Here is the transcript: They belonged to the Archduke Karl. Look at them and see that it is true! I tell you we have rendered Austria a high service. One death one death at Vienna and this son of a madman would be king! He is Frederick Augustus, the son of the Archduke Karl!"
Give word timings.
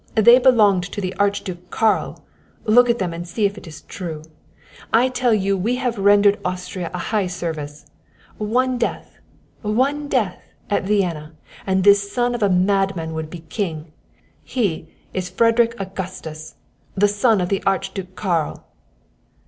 They 0.15 0.39
belonged 0.39 0.83
to 0.93 0.99
the 0.99 1.13
Archduke 1.17 1.69
Karl. 1.69 2.23
Look 2.65 2.89
at 2.89 2.97
them 2.97 3.13
and 3.13 3.27
see 3.27 3.47
that 3.47 3.55
it 3.55 3.67
is 3.67 3.81
true! 3.83 4.23
I 4.91 5.09
tell 5.09 5.31
you 5.31 5.55
we 5.55 5.75
have 5.75 5.99
rendered 5.99 6.39
Austria 6.43 6.89
a 6.91 6.97
high 6.97 7.27
service. 7.27 7.85
One 8.39 8.79
death 8.79 9.19
one 9.61 10.07
death 10.07 10.41
at 10.71 10.85
Vienna 10.85 11.33
and 11.67 11.83
this 11.83 12.11
son 12.11 12.33
of 12.33 12.41
a 12.41 12.49
madman 12.49 13.13
would 13.13 13.29
be 13.29 13.41
king! 13.47 13.93
He 14.43 14.91
is 15.13 15.29
Frederick 15.29 15.75
Augustus, 15.79 16.55
the 16.97 17.07
son 17.07 17.39
of 17.39 17.49
the 17.49 17.61
Archduke 17.67 18.15
Karl!" 18.15 18.65